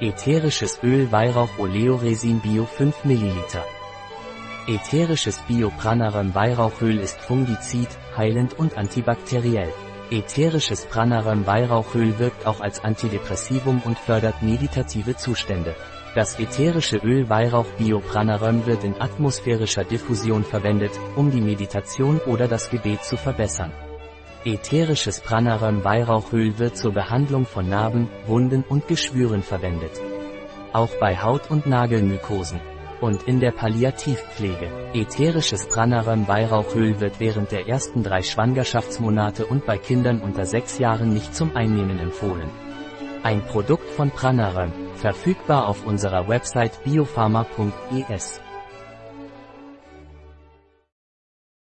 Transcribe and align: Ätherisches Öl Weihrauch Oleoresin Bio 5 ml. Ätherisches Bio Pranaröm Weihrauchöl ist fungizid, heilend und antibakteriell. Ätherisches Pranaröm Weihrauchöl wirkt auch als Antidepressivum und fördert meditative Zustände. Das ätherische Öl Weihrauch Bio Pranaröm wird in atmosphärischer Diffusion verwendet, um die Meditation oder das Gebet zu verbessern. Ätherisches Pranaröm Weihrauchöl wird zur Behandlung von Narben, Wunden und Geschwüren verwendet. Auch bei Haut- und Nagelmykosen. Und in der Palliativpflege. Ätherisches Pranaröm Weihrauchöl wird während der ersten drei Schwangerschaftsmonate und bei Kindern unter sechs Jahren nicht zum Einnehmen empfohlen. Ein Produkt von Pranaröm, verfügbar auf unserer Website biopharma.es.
Ätherisches 0.00 0.80
Öl 0.82 1.12
Weihrauch 1.12 1.56
Oleoresin 1.56 2.40
Bio 2.40 2.64
5 2.64 3.04
ml. 3.04 3.32
Ätherisches 4.66 5.38
Bio 5.46 5.70
Pranaröm 5.70 6.34
Weihrauchöl 6.34 6.98
ist 6.98 7.20
fungizid, 7.20 7.86
heilend 8.16 8.58
und 8.58 8.76
antibakteriell. 8.76 9.72
Ätherisches 10.10 10.86
Pranaröm 10.86 11.46
Weihrauchöl 11.46 12.18
wirkt 12.18 12.44
auch 12.44 12.60
als 12.60 12.82
Antidepressivum 12.82 13.82
und 13.84 13.96
fördert 13.96 14.42
meditative 14.42 15.16
Zustände. 15.16 15.76
Das 16.16 16.40
ätherische 16.40 16.96
Öl 16.96 17.28
Weihrauch 17.28 17.70
Bio 17.78 18.00
Pranaröm 18.00 18.66
wird 18.66 18.82
in 18.82 19.00
atmosphärischer 19.00 19.84
Diffusion 19.84 20.42
verwendet, 20.42 20.90
um 21.14 21.30
die 21.30 21.40
Meditation 21.40 22.18
oder 22.26 22.48
das 22.48 22.68
Gebet 22.68 23.04
zu 23.04 23.16
verbessern. 23.16 23.70
Ätherisches 24.46 25.20
Pranaröm 25.20 25.84
Weihrauchöl 25.84 26.58
wird 26.58 26.76
zur 26.76 26.92
Behandlung 26.92 27.46
von 27.46 27.66
Narben, 27.66 28.10
Wunden 28.26 28.62
und 28.68 28.86
Geschwüren 28.88 29.42
verwendet. 29.42 29.98
Auch 30.74 30.90
bei 31.00 31.16
Haut- 31.16 31.50
und 31.50 31.64
Nagelmykosen. 31.64 32.60
Und 33.00 33.22
in 33.22 33.40
der 33.40 33.52
Palliativpflege. 33.52 34.70
Ätherisches 34.92 35.66
Pranaröm 35.66 36.28
Weihrauchöl 36.28 37.00
wird 37.00 37.20
während 37.20 37.52
der 37.52 37.68
ersten 37.68 38.02
drei 38.02 38.20
Schwangerschaftsmonate 38.20 39.46
und 39.46 39.64
bei 39.64 39.78
Kindern 39.78 40.20
unter 40.20 40.44
sechs 40.44 40.78
Jahren 40.78 41.14
nicht 41.14 41.34
zum 41.34 41.56
Einnehmen 41.56 41.98
empfohlen. 41.98 42.50
Ein 43.22 43.40
Produkt 43.46 43.88
von 43.92 44.10
Pranaröm, 44.10 44.72
verfügbar 44.96 45.68
auf 45.68 45.86
unserer 45.86 46.28
Website 46.28 46.84
biopharma.es. 46.84 48.43